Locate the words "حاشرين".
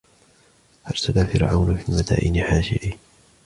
2.43-2.97